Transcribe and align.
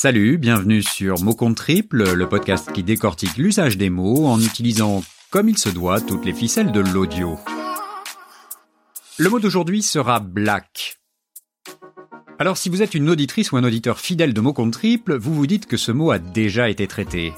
Salut, 0.00 0.38
bienvenue 0.38 0.80
sur 0.80 1.20
Mot 1.24 1.34
Compte 1.34 1.56
Triple, 1.56 2.14
le 2.14 2.28
podcast 2.28 2.70
qui 2.70 2.84
décortique 2.84 3.36
l'usage 3.36 3.76
des 3.76 3.90
mots 3.90 4.26
en 4.26 4.40
utilisant, 4.40 5.02
comme 5.32 5.48
il 5.48 5.58
se 5.58 5.68
doit, 5.68 6.00
toutes 6.00 6.24
les 6.24 6.32
ficelles 6.32 6.70
de 6.70 6.78
l'audio. 6.78 7.36
Le 9.18 9.28
mot 9.28 9.40
d'aujourd'hui 9.40 9.82
sera 9.82 10.20
black. 10.20 11.00
Alors 12.38 12.56
si 12.56 12.68
vous 12.68 12.80
êtes 12.80 12.94
une 12.94 13.10
auditrice 13.10 13.50
ou 13.50 13.56
un 13.56 13.64
auditeur 13.64 13.98
fidèle 13.98 14.34
de 14.34 14.40
Mot 14.40 14.52
Compte 14.52 14.74
Triple, 14.74 15.16
vous 15.16 15.34
vous 15.34 15.48
dites 15.48 15.66
que 15.66 15.76
ce 15.76 15.90
mot 15.90 16.12
a 16.12 16.20
déjà 16.20 16.70
été 16.70 16.86
traité. 16.86 17.32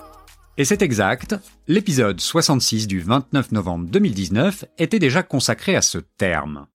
Et 0.59 0.67
c'est 0.67 0.83
exact, 0.83 1.37
l'épisode 1.67 2.21
66 2.21 2.87
du 2.87 3.01
29 3.01 3.53
novembre 3.53 3.89
2019 3.89 4.67
était 4.77 4.99
déjà 4.99 5.23
consacré 5.23 5.77
à 5.77 5.81
ce 5.81 5.97
terme. 5.97 6.67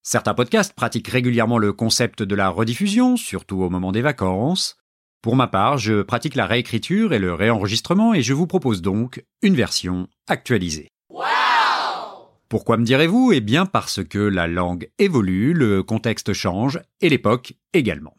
Certains 0.00 0.34
podcasts 0.34 0.74
pratiquent 0.74 1.08
régulièrement 1.08 1.58
le 1.58 1.72
concept 1.72 2.22
de 2.22 2.36
la 2.36 2.50
rediffusion, 2.50 3.16
surtout 3.16 3.62
au 3.62 3.68
moment 3.68 3.90
des 3.90 4.02
vacances. 4.02 4.76
Pour 5.24 5.36
ma 5.36 5.46
part, 5.46 5.78
je 5.78 6.02
pratique 6.02 6.34
la 6.34 6.44
réécriture 6.44 7.14
et 7.14 7.18
le 7.18 7.32
réenregistrement 7.32 8.12
et 8.12 8.20
je 8.20 8.34
vous 8.34 8.46
propose 8.46 8.82
donc 8.82 9.24
une 9.40 9.54
version 9.54 10.06
actualisée. 10.28 10.88
Pourquoi 12.50 12.76
me 12.76 12.84
direz-vous? 12.84 13.32
Eh 13.32 13.40
bien 13.40 13.64
parce 13.64 14.04
que 14.04 14.18
la 14.18 14.46
langue 14.46 14.90
évolue, 14.98 15.54
le 15.54 15.82
contexte 15.82 16.34
change 16.34 16.78
et 17.00 17.08
l'époque 17.08 17.54
également. 17.72 18.14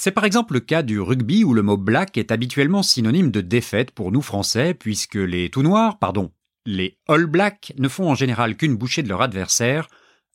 C'est 0.00 0.12
par 0.12 0.24
exemple 0.24 0.54
le 0.54 0.60
cas 0.60 0.82
du 0.82 0.98
rugby 0.98 1.44
où 1.44 1.52
le 1.52 1.60
mot 1.60 1.76
black 1.76 2.16
est 2.16 2.32
habituellement 2.32 2.82
synonyme 2.82 3.30
de 3.30 3.42
défaite 3.42 3.90
pour 3.90 4.10
nous 4.10 4.22
français 4.22 4.72
puisque 4.72 5.16
les 5.16 5.50
tout 5.50 5.62
noirs, 5.62 5.98
pardon, 5.98 6.32
les 6.64 6.96
all 7.06 7.26
blacks 7.26 7.74
ne 7.76 7.88
font 7.88 8.08
en 8.08 8.14
général 8.14 8.56
qu'une 8.56 8.76
bouchée 8.76 9.02
de 9.02 9.10
leur 9.10 9.20
adversaire 9.20 9.88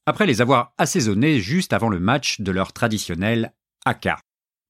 après 0.05 0.27
les 0.27 0.39
avoir 0.39 0.71
assaisonnés 0.77 1.39
juste 1.39 1.73
avant 1.73 1.89
le 1.89 1.99
match 1.99 2.41
de 2.41 2.51
leur 2.51 2.73
traditionnel 2.73 3.53
AK. 3.85 4.09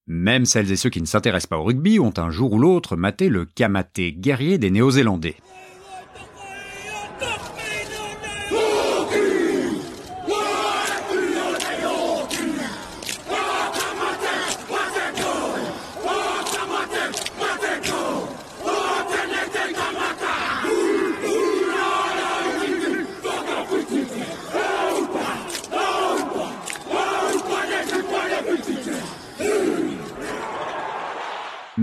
Même 0.06 0.44
celles 0.44 0.72
et 0.72 0.76
ceux 0.76 0.90
qui 0.90 1.00
ne 1.00 1.06
s'intéressent 1.06 1.48
pas 1.48 1.58
au 1.58 1.64
rugby 1.64 2.00
ont 2.00 2.14
un 2.16 2.30
jour 2.30 2.52
ou 2.52 2.58
l'autre 2.58 2.96
maté 2.96 3.28
le 3.28 3.44
kamaté 3.44 4.12
guerrier 4.12 4.58
des 4.58 4.70
Néo-Zélandais. 4.70 5.36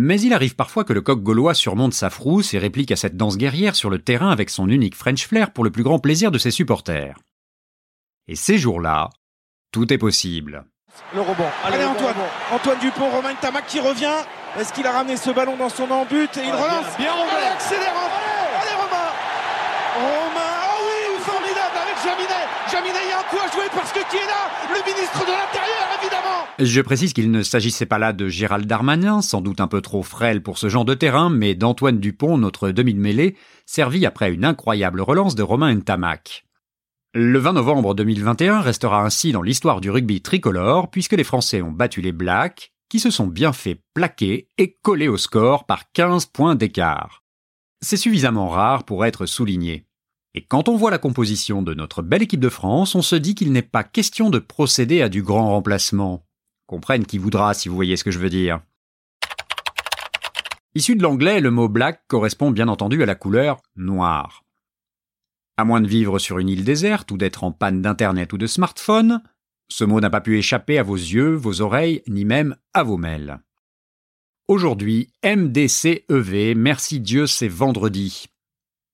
Mais 0.07 0.21
il 0.21 0.33
arrive 0.33 0.55
parfois 0.55 0.85
que 0.85 0.93
le 0.93 1.01
coq 1.01 1.21
gaulois 1.21 1.53
surmonte 1.53 1.93
sa 1.93 2.09
frousse 2.09 2.53
et 2.53 2.59
réplique 2.59 2.93
à 2.93 2.95
cette 2.95 3.17
danse 3.17 3.35
guerrière 3.35 3.75
sur 3.75 3.89
le 3.89 3.99
terrain 3.99 4.31
avec 4.31 4.49
son 4.49 4.69
unique 4.69 4.95
French 4.95 5.27
flair 5.27 5.51
pour 5.51 5.65
le 5.65 5.69
plus 5.69 5.83
grand 5.83 5.99
plaisir 5.99 6.31
de 6.31 6.37
ses 6.37 6.49
supporters. 6.49 7.17
Et 8.29 8.37
ces 8.37 8.57
jours-là, 8.57 9.09
tout 9.73 9.91
est 9.91 9.97
possible. 9.97 10.63
Le 11.13 11.19
rebond. 11.19 11.49
Allez, 11.61 11.83
Antoine. 11.83 12.15
Antoine 12.53 12.79
Dupont, 12.79 13.09
Romain 13.09 13.35
Tamac 13.41 13.67
qui 13.67 13.81
revient. 13.81 14.23
Est-ce 14.57 14.71
qu'il 14.71 14.87
a 14.87 14.93
ramené 14.93 15.17
ce 15.17 15.29
ballon 15.29 15.57
dans 15.57 15.67
son 15.67 15.91
embut 15.91 16.29
et 16.37 16.45
il 16.45 16.53
relance 16.53 16.97
Bien, 16.97 17.11
Allez, 17.11 17.47
accélérant. 17.47 18.07
Allez, 18.61 18.75
Romain. 18.81 19.11
Romain. 19.99 20.53
Oh 20.71 20.85
oui, 20.87 21.19
formidable 21.19 21.77
avec 21.83 21.97
Jaminet. 22.01 22.36
Je 26.59 26.81
précise 26.81 27.13
qu'il 27.13 27.29
ne 27.29 27.43
s'agissait 27.43 27.85
pas 27.85 27.99
là 27.99 28.13
de 28.13 28.27
Gérald 28.29 28.65
Darmanin, 28.65 29.21
sans 29.21 29.41
doute 29.41 29.61
un 29.61 29.67
peu 29.67 29.81
trop 29.81 30.03
frêle 30.03 30.41
pour 30.41 30.57
ce 30.57 30.69
genre 30.69 30.85
de 30.85 30.93
terrain, 30.93 31.29
mais 31.29 31.55
d'Antoine 31.55 31.99
Dupont, 31.99 32.37
notre 32.37 32.71
demi 32.71 32.93
de 32.93 32.99
mêlée, 32.99 33.35
servi 33.65 34.05
après 34.05 34.33
une 34.33 34.45
incroyable 34.45 35.01
relance 35.01 35.35
de 35.35 35.43
Romain 35.43 35.73
Ntamak. 35.73 36.45
Le 37.13 37.39
20 37.39 37.53
novembre 37.53 37.95
2021 37.95 38.61
restera 38.61 39.03
ainsi 39.03 39.31
dans 39.31 39.41
l'histoire 39.41 39.81
du 39.81 39.89
rugby 39.89 40.21
tricolore, 40.21 40.91
puisque 40.91 41.13
les 41.13 41.23
Français 41.23 41.61
ont 41.61 41.71
battu 41.71 42.01
les 42.01 42.11
Blacks, 42.11 42.73
qui 42.89 42.99
se 42.99 43.09
sont 43.09 43.27
bien 43.27 43.53
fait 43.53 43.81
plaquer 43.93 44.49
et 44.57 44.77
coller 44.81 45.07
au 45.07 45.17
score 45.17 45.65
par 45.65 45.91
15 45.93 46.27
points 46.27 46.55
d'écart. 46.55 47.23
C'est 47.81 47.97
suffisamment 47.97 48.49
rare 48.49 48.83
pour 48.83 49.05
être 49.05 49.25
souligné. 49.25 49.86
Et 50.37 50.41
quand 50.41 50.69
on 50.69 50.75
voit 50.75 50.91
la 50.91 50.99
composition 50.99 51.63
de 51.63 51.73
notre 51.73 52.03
belle 52.03 52.21
équipe 52.21 52.39
de 52.39 52.49
France, 52.49 52.93
on 52.93 53.01
se 53.01 53.15
dit 53.15 53.33
qu'il 53.33 53.51
n'est 53.51 53.63
pas 53.63 53.83
question 53.83 54.29
de 54.29 54.37
procéder 54.37 55.01
à 55.01 55.09
du 55.09 55.23
grand 55.23 55.49
remplacement. 55.49 56.27
Comprenne 56.67 57.07
qui 57.07 57.17
voudra 57.17 57.55
si 57.55 57.69
vous 57.69 57.75
voyez 57.75 57.97
ce 57.97 58.03
que 58.03 58.11
je 58.11 58.19
veux 58.19 58.29
dire. 58.29 58.61
Issu 60.75 60.95
de 60.95 61.01
l'anglais, 61.01 61.41
le 61.41 61.49
mot 61.49 61.67
black 61.69 62.03
correspond 62.07 62.51
bien 62.51 62.67
entendu 62.67 63.01
à 63.01 63.07
la 63.07 63.15
couleur 63.15 63.63
noire. 63.75 64.43
À 65.57 65.65
moins 65.65 65.81
de 65.81 65.87
vivre 65.87 66.19
sur 66.19 66.37
une 66.37 66.49
île 66.49 66.63
déserte 66.63 67.09
ou 67.09 67.17
d'être 67.17 67.43
en 67.43 67.51
panne 67.51 67.81
d'internet 67.81 68.31
ou 68.31 68.37
de 68.37 68.45
smartphone, 68.45 69.23
ce 69.69 69.85
mot 69.85 69.99
n'a 69.99 70.11
pas 70.11 70.21
pu 70.21 70.37
échapper 70.37 70.77
à 70.77 70.83
vos 70.83 70.97
yeux, 70.97 71.33
vos 71.33 71.61
oreilles, 71.61 72.03
ni 72.07 72.25
même 72.25 72.55
à 72.75 72.83
vos 72.83 72.97
mails. 72.97 73.39
Aujourd'hui, 74.47 75.09
MDCEV, 75.25 76.53
merci 76.55 76.99
Dieu, 76.99 77.25
c'est 77.25 77.47
vendredi. 77.47 78.27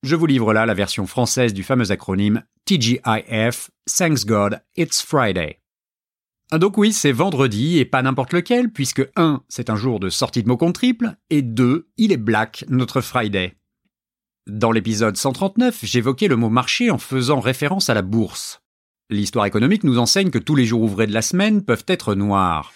Je 0.03 0.17
vous 0.17 0.25
livre 0.25 0.53
là 0.53 0.65
la 0.65 0.73
version 0.73 1.07
française 1.07 1.53
du 1.53 1.63
fameux 1.63 1.91
acronyme 1.91 2.43
TGIF, 2.65 3.71
Thanks 3.85 4.25
God, 4.25 4.61
It's 4.75 5.01
Friday. 5.01 5.61
Ah, 6.51 6.57
donc 6.59 6.77
oui, 6.77 6.91
c'est 6.91 7.13
vendredi 7.13 7.79
et 7.79 7.85
pas 7.85 8.01
n'importe 8.01 8.33
lequel, 8.33 8.69
puisque 8.69 9.07
1. 9.15 9.43
c'est 9.47 9.69
un 9.69 9.77
jour 9.77 10.01
de 10.01 10.09
sortie 10.09 10.43
de 10.43 10.49
mots 10.49 10.57
compte 10.57 10.75
triple, 10.75 11.15
et 11.29 11.41
2. 11.41 11.87
il 11.95 12.11
est 12.11 12.17
black, 12.17 12.65
notre 12.67 12.99
Friday. 12.99 13.55
Dans 14.45 14.73
l'épisode 14.73 15.15
139, 15.15 15.79
j'évoquais 15.83 16.27
le 16.27 16.35
mot 16.35 16.49
marché 16.49 16.91
en 16.91 16.97
faisant 16.97 17.39
référence 17.39 17.89
à 17.89 17.93
la 17.93 18.01
bourse. 18.01 18.61
L'histoire 19.09 19.45
économique 19.45 19.85
nous 19.85 19.99
enseigne 19.99 20.31
que 20.31 20.37
tous 20.37 20.55
les 20.55 20.65
jours 20.65 20.81
ouvrés 20.81 21.07
de 21.07 21.13
la 21.13 21.21
semaine 21.21 21.63
peuvent 21.63 21.85
être 21.87 22.13
noirs. 22.13 22.73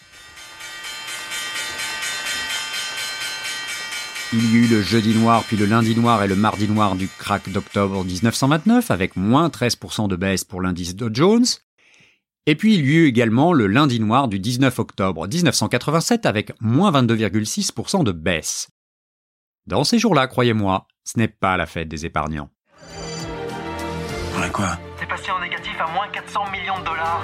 Il 4.33 4.51
y 4.51 4.57
eut 4.57 4.67
le 4.67 4.81
jeudi 4.81 5.15
noir, 5.15 5.43
puis 5.45 5.55
le 5.55 5.65
lundi 5.65 5.95
noir 5.95 6.21
et 6.21 6.27
le 6.27 6.35
mardi 6.35 6.67
noir 6.67 6.95
du 6.95 7.07
crack 7.07 7.49
d'octobre 7.49 8.03
1929, 8.03 8.91
avec 8.91 9.15
moins 9.15 9.47
13% 9.47 10.09
de 10.09 10.17
baisse 10.17 10.43
pour 10.43 10.61
l'indice 10.61 10.97
Dow 10.97 11.09
Jones, 11.13 11.45
et 12.45 12.55
puis 12.55 12.75
il 12.75 12.85
y 12.85 12.95
eut 12.95 13.07
également 13.07 13.53
le 13.53 13.67
lundi 13.67 14.01
noir 14.01 14.27
du 14.27 14.39
19 14.39 14.79
octobre 14.79 15.27
1987 15.27 16.25
avec 16.25 16.51
moins 16.59 16.91
22,6% 16.91 18.03
de 18.03 18.11
baisse. 18.11 18.67
Dans 19.65 19.85
ces 19.85 19.97
jours-là, 19.97 20.27
croyez-moi, 20.27 20.87
ce 21.05 21.19
n'est 21.19 21.27
pas 21.29 21.55
la 21.55 21.65
fête 21.65 21.87
des 21.87 22.05
épargnants. 22.05 22.49
Ouais, 24.37 24.49
quoi? 24.51 24.77
C'est 24.99 25.07
passé 25.07 25.31
en 25.31 25.39
négatif 25.39 25.75
à 25.79 25.91
moins 25.93 26.07
400 26.11 26.51
millions 26.51 26.79
de 26.79 26.85
dollars. 26.85 27.23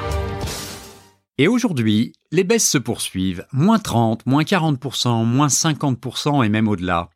Et 1.39 1.47
aujourd'hui, 1.47 2.13
les 2.31 2.43
baisses 2.43 2.69
se 2.69 2.77
poursuivent, 2.77 3.47
moins 3.51 3.79
30, 3.79 4.25
moins 4.27 4.43
40%, 4.43 5.25
moins 5.25 5.47
50% 5.47 6.45
et 6.45 6.49
même 6.49 6.67
au-delà. 6.67 7.09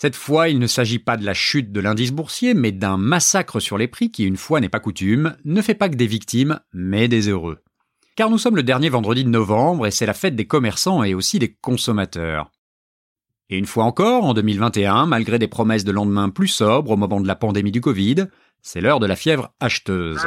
Cette 0.00 0.14
fois, 0.14 0.48
il 0.48 0.60
ne 0.60 0.68
s'agit 0.68 1.00
pas 1.00 1.16
de 1.16 1.26
la 1.26 1.34
chute 1.34 1.72
de 1.72 1.80
l'indice 1.80 2.12
boursier, 2.12 2.54
mais 2.54 2.70
d'un 2.70 2.96
massacre 2.96 3.58
sur 3.58 3.76
les 3.76 3.88
prix 3.88 4.12
qui, 4.12 4.24
une 4.24 4.36
fois 4.36 4.60
n'est 4.60 4.68
pas 4.68 4.78
coutume, 4.78 5.36
ne 5.44 5.60
fait 5.62 5.74
pas 5.74 5.88
que 5.88 5.96
des 5.96 6.06
victimes, 6.06 6.60
mais 6.72 7.08
des 7.08 7.28
heureux. 7.28 7.58
Car 8.14 8.30
nous 8.30 8.38
sommes 8.38 8.56
le 8.56 8.62
dernier 8.62 8.88
vendredi 8.88 9.24
de 9.24 9.30
novembre 9.30 9.86
et 9.86 9.90
c'est 9.90 10.06
la 10.06 10.14
fête 10.14 10.36
des 10.36 10.46
commerçants 10.46 11.02
et 11.02 11.14
aussi 11.14 11.40
des 11.40 11.52
consommateurs. 11.52 12.52
Et 13.50 13.58
une 13.58 13.66
fois 13.66 13.84
encore, 13.84 14.24
en 14.24 14.32
2021, 14.32 15.06
malgré 15.06 15.40
des 15.40 15.48
promesses 15.48 15.84
de 15.84 15.90
lendemain 15.90 16.28
plus 16.28 16.48
sobres 16.48 16.92
au 16.92 16.96
moment 16.96 17.20
de 17.20 17.26
la 17.26 17.34
pandémie 17.34 17.72
du 17.72 17.80
Covid, 17.80 18.26
c'est 18.62 18.80
l'heure 18.80 19.00
de 19.00 19.06
la 19.06 19.16
fièvre 19.16 19.52
acheteuse. 19.58 20.24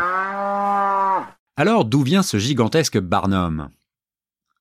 Alors 1.56 1.86
d'où 1.86 2.02
vient 2.02 2.24
ce 2.24 2.38
gigantesque 2.38 2.98
Barnum? 2.98 3.70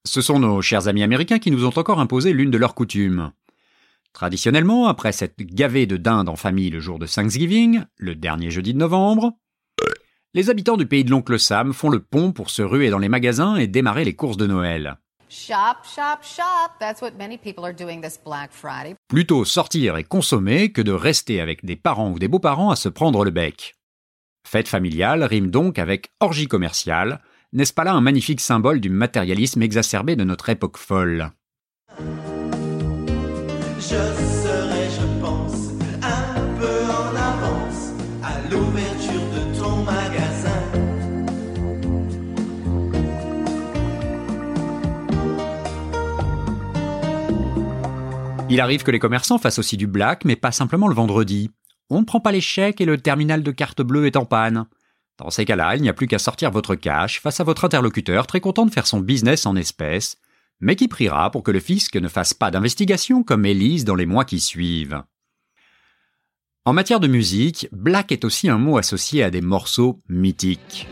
Ce 0.04 0.20
sont 0.20 0.38
nos 0.38 0.60
chers 0.60 0.88
amis 0.88 1.02
américains 1.02 1.38
qui 1.38 1.50
nous 1.50 1.64
ont 1.64 1.78
encore 1.78 2.00
imposé 2.00 2.34
l'une 2.34 2.50
de 2.50 2.58
leurs 2.58 2.74
coutumes. 2.74 3.32
Traditionnellement, 4.12 4.88
après 4.88 5.12
cette 5.12 5.38
gavée 5.38 5.86
de 5.86 5.96
dinde 5.96 6.28
en 6.28 6.36
famille 6.36 6.68
le 6.68 6.80
jour 6.80 6.98
de 6.98 7.06
Thanksgiving, 7.06 7.84
le 7.96 8.14
dernier 8.14 8.50
jeudi 8.50 8.74
de 8.74 8.78
novembre, 8.78 9.32
les 10.34 10.50
habitants 10.50 10.76
du 10.76 10.84
pays 10.84 11.02
de 11.02 11.10
l'oncle 11.10 11.38
Sam 11.38 11.72
font 11.72 11.88
le 11.88 12.00
pont 12.00 12.32
pour 12.32 12.50
se 12.50 12.60
ruer 12.60 12.90
dans 12.90 12.98
les 12.98 13.08
magasins 13.08 13.56
et 13.56 13.68
démarrer 13.68 14.04
les 14.04 14.14
courses 14.14 14.36
de 14.36 14.46
Noël. 14.46 14.98
Shop, 15.30 15.78
shop, 15.82 16.20
shop. 16.22 16.72
That's 16.78 17.00
what 17.00 17.12
many 17.16 17.38
people 17.38 17.64
are 17.64 17.74
doing 17.74 18.02
this 18.02 18.20
Black 18.22 18.52
Friday. 18.52 18.96
Plutôt 19.08 19.46
sortir 19.46 19.96
et 19.96 20.04
consommer 20.04 20.72
que 20.72 20.82
de 20.82 20.92
rester 20.92 21.40
avec 21.40 21.64
des 21.64 21.76
parents 21.76 22.10
ou 22.10 22.18
des 22.18 22.28
beaux-parents 22.28 22.70
à 22.70 22.76
se 22.76 22.90
prendre 22.90 23.24
le 23.24 23.30
bec. 23.30 23.76
Fête 24.44 24.68
familiale 24.68 25.24
rime 25.24 25.50
donc 25.50 25.78
avec 25.78 26.10
orgie 26.20 26.48
commerciale. 26.48 27.20
N'est-ce 27.52 27.72
pas 27.72 27.84
là 27.84 27.92
un 27.92 28.00
magnifique 28.00 28.40
symbole 28.40 28.80
du 28.80 28.90
matérialisme 28.90 29.62
exacerbé 29.62 30.16
de 30.16 30.24
notre 30.24 30.48
époque 30.48 30.78
folle? 30.78 31.30
Je 33.78 33.84
serai, 33.84 34.88
je 34.90 35.20
pense, 35.20 35.70
un 36.02 36.34
peu 36.58 36.84
en 36.90 37.14
avance 37.14 37.92
à 38.22 38.40
l'ouverture 38.50 39.22
de 39.34 39.58
ton 39.58 39.84
magasin. 39.84 40.62
Il 48.48 48.60
arrive 48.60 48.82
que 48.82 48.90
les 48.90 48.98
commerçants 48.98 49.38
fassent 49.38 49.58
aussi 49.58 49.76
du 49.76 49.86
black, 49.86 50.24
mais 50.24 50.36
pas 50.36 50.52
simplement 50.52 50.88
le 50.88 50.94
vendredi. 50.94 51.50
On 51.94 52.00
ne 52.00 52.06
prend 52.06 52.20
pas 52.20 52.32
les 52.32 52.40
chèques 52.40 52.80
et 52.80 52.86
le 52.86 52.96
terminal 52.96 53.42
de 53.42 53.50
carte 53.50 53.82
bleue 53.82 54.06
est 54.06 54.16
en 54.16 54.24
panne. 54.24 54.64
Dans 55.18 55.28
ces 55.28 55.44
cas-là, 55.44 55.76
il 55.76 55.82
n'y 55.82 55.90
a 55.90 55.92
plus 55.92 56.06
qu'à 56.06 56.18
sortir 56.18 56.50
votre 56.50 56.74
cash 56.74 57.20
face 57.20 57.38
à 57.38 57.44
votre 57.44 57.66
interlocuteur 57.66 58.26
très 58.26 58.40
content 58.40 58.64
de 58.64 58.70
faire 58.70 58.86
son 58.86 59.00
business 59.00 59.44
en 59.44 59.56
espèces, 59.56 60.16
mais 60.58 60.74
qui 60.74 60.88
priera 60.88 61.30
pour 61.30 61.42
que 61.42 61.50
le 61.50 61.60
fisc 61.60 61.94
ne 61.96 62.08
fasse 62.08 62.32
pas 62.32 62.50
d'investigation 62.50 63.22
comme 63.22 63.44
Élise 63.44 63.84
dans 63.84 63.94
les 63.94 64.06
mois 64.06 64.24
qui 64.24 64.40
suivent. 64.40 65.02
En 66.64 66.72
matière 66.72 66.98
de 66.98 67.08
musique, 67.08 67.68
black 67.72 68.10
est 68.10 68.24
aussi 68.24 68.48
un 68.48 68.56
mot 68.56 68.78
associé 68.78 69.22
à 69.22 69.30
des 69.30 69.42
morceaux 69.42 70.00
mythiques. 70.08 70.88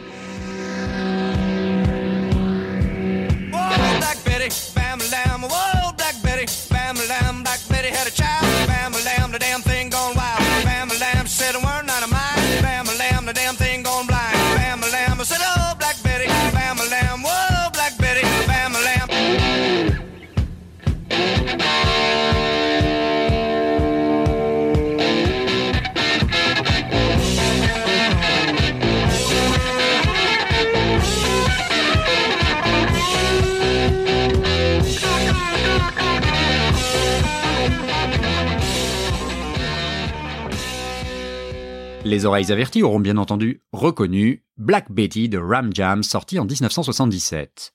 Les 42.05 42.25
oreilles 42.25 42.50
averties 42.50 42.82
auront 42.82 42.99
bien 42.99 43.19
entendu 43.19 43.62
reconnu 43.73 44.43
Black 44.56 44.91
Betty 44.91 45.29
de 45.29 45.37
Ram 45.37 45.70
Jam 45.75 46.02
sorti 46.02 46.38
en 46.38 46.47
1977. 46.47 47.75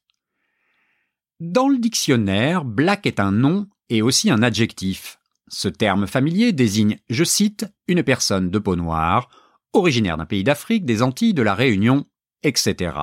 Dans 1.39 1.69
le 1.69 1.77
dictionnaire, 1.77 2.65
black 2.65 3.05
est 3.05 3.19
un 3.19 3.31
nom 3.31 3.67
et 3.89 4.01
aussi 4.01 4.31
un 4.31 4.41
adjectif. 4.41 5.19
Ce 5.47 5.67
terme 5.67 6.07
familier 6.07 6.53
désigne, 6.53 6.97
je 7.09 7.23
cite, 7.23 7.67
une 7.87 8.01
personne 8.01 8.49
de 8.49 8.57
peau 8.57 8.75
noire, 8.75 9.29
originaire 9.73 10.17
d'un 10.17 10.25
pays 10.25 10.43
d'Afrique, 10.43 10.85
des 10.85 11.03
Antilles, 11.03 11.35
de 11.35 11.43
la 11.43 11.53
Réunion, 11.53 12.05
etc. 12.41 12.93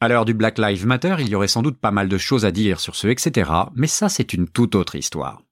À 0.00 0.08
l'heure 0.08 0.26
du 0.26 0.34
Black 0.34 0.58
Lives 0.58 0.86
Matter, 0.86 1.16
il 1.20 1.30
y 1.30 1.34
aurait 1.34 1.48
sans 1.48 1.62
doute 1.62 1.78
pas 1.78 1.92
mal 1.92 2.08
de 2.08 2.18
choses 2.18 2.44
à 2.44 2.50
dire 2.50 2.78
sur 2.78 2.94
ce 2.94 3.08
etc., 3.08 3.50
mais 3.74 3.86
ça 3.86 4.10
c'est 4.10 4.34
une 4.34 4.48
toute 4.48 4.74
autre 4.74 4.96
histoire. 4.96 5.42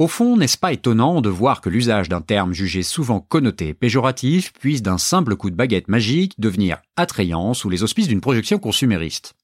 Au 0.00 0.08
fond, 0.08 0.38
n'est-ce 0.38 0.56
pas 0.56 0.72
étonnant 0.72 1.20
de 1.20 1.28
voir 1.28 1.60
que 1.60 1.68
l'usage 1.68 2.08
d'un 2.08 2.22
terme 2.22 2.54
jugé 2.54 2.82
souvent 2.82 3.20
connoté 3.20 3.74
péjoratif 3.74 4.50
puisse 4.54 4.80
d'un 4.80 4.96
simple 4.96 5.36
coup 5.36 5.50
de 5.50 5.54
baguette 5.54 5.88
magique 5.88 6.40
devenir 6.40 6.78
attrayant 6.96 7.52
sous 7.52 7.68
les 7.68 7.82
auspices 7.82 8.08
d'une 8.08 8.22
projection 8.22 8.58
consumériste? 8.58 9.34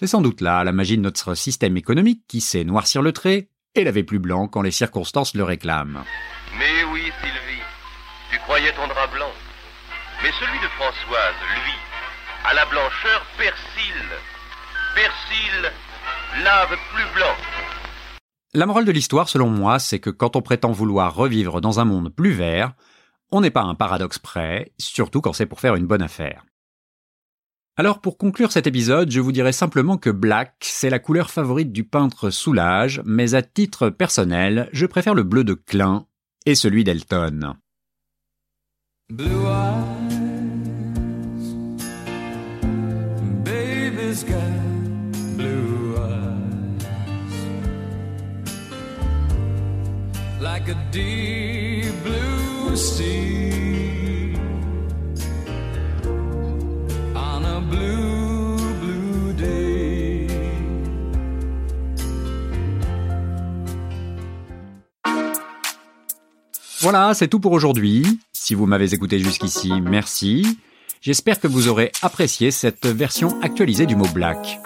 C'est 0.00 0.08
sans 0.08 0.20
doute 0.20 0.40
là 0.40 0.64
la 0.64 0.72
magie 0.72 0.96
de 0.96 1.02
notre 1.02 1.36
système 1.36 1.76
économique 1.76 2.24
qui 2.26 2.40
sait 2.40 2.64
noircir 2.64 3.02
le 3.02 3.12
trait 3.12 3.46
et 3.76 3.84
laver 3.84 4.02
plus 4.02 4.18
blanc 4.18 4.48
quand 4.48 4.62
les 4.62 4.72
circonstances 4.72 5.36
le 5.36 5.44
réclament. 5.44 6.02
Mais 6.58 6.82
oui, 6.92 7.02
Sylvie, 7.22 7.62
tu 8.32 8.38
croyais 8.40 8.72
ton 8.72 8.88
drap 8.88 9.06
blanc. 9.14 9.30
Mais 10.24 10.32
celui 10.40 10.58
de 10.58 10.68
Françoise, 10.74 11.36
lui, 11.54 11.74
a 12.46 12.54
la 12.54 12.66
blancheur 12.66 13.24
persil. 13.38 13.94
Persil 14.96 15.70
lave 16.42 16.76
plus 16.92 17.14
blanc. 17.14 17.36
La 18.52 18.66
morale 18.66 18.84
de 18.84 18.90
l'histoire, 18.90 19.28
selon 19.28 19.48
moi, 19.48 19.78
c'est 19.78 20.00
que 20.00 20.10
quand 20.10 20.34
on 20.34 20.42
prétend 20.42 20.72
vouloir 20.72 21.14
revivre 21.14 21.60
dans 21.60 21.78
un 21.78 21.84
monde 21.84 22.12
plus 22.12 22.32
vert, 22.32 22.74
on 23.30 23.40
n'est 23.40 23.52
pas 23.52 23.62
un 23.62 23.76
paradoxe 23.76 24.18
près, 24.18 24.72
surtout 24.76 25.20
quand 25.20 25.32
c'est 25.32 25.46
pour 25.46 25.60
faire 25.60 25.76
une 25.76 25.86
bonne 25.86 26.02
affaire. 26.02 26.44
Alors 27.76 28.00
pour 28.00 28.18
conclure 28.18 28.50
cet 28.50 28.66
épisode, 28.66 29.12
je 29.12 29.20
vous 29.20 29.30
dirais 29.30 29.52
simplement 29.52 29.98
que 29.98 30.10
black, 30.10 30.56
c'est 30.62 30.90
la 30.90 30.98
couleur 30.98 31.30
favorite 31.30 31.70
du 31.70 31.84
peintre 31.84 32.30
Soulage, 32.30 33.00
mais 33.04 33.34
à 33.34 33.42
titre 33.42 33.88
personnel, 33.88 34.68
je 34.72 34.86
préfère 34.86 35.14
le 35.14 35.22
bleu 35.22 35.44
de 35.44 35.54
Klein 35.54 36.06
et 36.44 36.56
celui 36.56 36.82
d'Elton. 36.82 37.54
Voilà, 66.80 67.12
c'est 67.14 67.28
tout 67.28 67.40
pour 67.40 67.52
aujourd'hui. 67.52 68.20
Si 68.32 68.54
vous 68.54 68.66
m'avez 68.66 68.94
écouté 68.94 69.18
jusqu'ici, 69.18 69.70
merci. 69.82 70.58
J'espère 71.02 71.38
que 71.38 71.46
vous 71.46 71.68
aurez 71.68 71.92
apprécié 72.02 72.50
cette 72.50 72.86
version 72.86 73.40
actualisée 73.42 73.86
du 73.86 73.96
mot 73.96 74.08
black. 74.08 74.60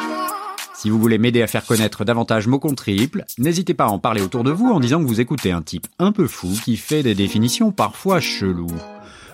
Si 0.85 0.91
vous 0.91 0.99
voulez 0.99 1.17
m'aider 1.17 1.41
à 1.41 1.47
faire 1.47 1.65
connaître 1.65 2.05
davantage 2.05 2.47
mots 2.47 2.59
compte 2.59 2.77
triple, 2.77 3.25
n'hésitez 3.39 3.73
pas 3.73 3.87
à 3.87 3.89
en 3.89 3.99
parler 3.99 4.21
autour 4.21 4.45
de 4.45 4.51
vous 4.51 4.67
en 4.67 4.81
disant 4.81 5.01
que 5.01 5.07
vous 5.07 5.19
écoutez 5.19 5.51
un 5.51 5.63
type 5.63 5.87
un 5.99 6.13
peu 6.13 6.27
fou 6.27 6.49
qui 6.63 6.77
fait 6.77 7.03
des 7.03 7.15
définitions 7.15 7.73
parfois 7.73 8.21
cheloues. 8.21 8.67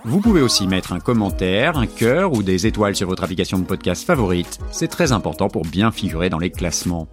Vous 0.04 0.20
pouvez 0.20 0.42
aussi 0.42 0.68
mettre 0.68 0.92
un 0.92 1.00
commentaire, 1.00 1.76
un 1.76 1.88
cœur 1.88 2.34
ou 2.34 2.44
des 2.44 2.68
étoiles 2.68 2.94
sur 2.94 3.08
votre 3.08 3.24
application 3.24 3.58
de 3.58 3.64
podcast 3.64 4.06
favorite. 4.06 4.60
C'est 4.70 4.86
très 4.86 5.10
important 5.10 5.48
pour 5.48 5.62
bien 5.64 5.90
figurer 5.90 6.30
dans 6.30 6.38
les 6.38 6.50
classements. 6.50 7.08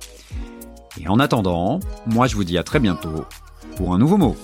Et 1.01 1.07
en 1.07 1.17
attendant, 1.17 1.79
moi 2.05 2.27
je 2.27 2.35
vous 2.35 2.43
dis 2.43 2.59
à 2.59 2.63
très 2.63 2.79
bientôt 2.79 3.25
pour 3.75 3.95
un 3.95 3.97
nouveau 3.97 4.17
mot. 4.17 4.35